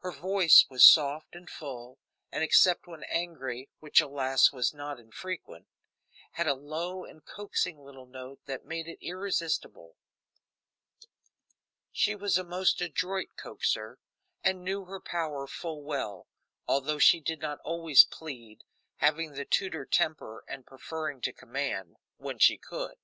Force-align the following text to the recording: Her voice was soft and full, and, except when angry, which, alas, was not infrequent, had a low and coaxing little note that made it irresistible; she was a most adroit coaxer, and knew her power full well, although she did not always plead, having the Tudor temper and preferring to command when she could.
Her 0.00 0.12
voice 0.12 0.66
was 0.68 0.84
soft 0.84 1.34
and 1.34 1.48
full, 1.48 1.98
and, 2.30 2.44
except 2.44 2.86
when 2.86 3.04
angry, 3.04 3.70
which, 3.80 4.02
alas, 4.02 4.52
was 4.52 4.74
not 4.74 5.00
infrequent, 5.00 5.66
had 6.32 6.46
a 6.46 6.52
low 6.52 7.06
and 7.06 7.24
coaxing 7.24 7.78
little 7.78 8.04
note 8.04 8.40
that 8.44 8.66
made 8.66 8.86
it 8.86 8.98
irresistible; 9.00 9.96
she 11.90 12.14
was 12.14 12.36
a 12.36 12.44
most 12.44 12.82
adroit 12.82 13.30
coaxer, 13.38 13.98
and 14.44 14.62
knew 14.62 14.84
her 14.84 15.00
power 15.00 15.46
full 15.46 15.82
well, 15.82 16.28
although 16.68 16.98
she 16.98 17.18
did 17.18 17.40
not 17.40 17.58
always 17.60 18.04
plead, 18.04 18.62
having 18.96 19.32
the 19.32 19.46
Tudor 19.46 19.86
temper 19.86 20.44
and 20.46 20.66
preferring 20.66 21.22
to 21.22 21.32
command 21.32 21.96
when 22.18 22.38
she 22.38 22.58
could. 22.58 22.98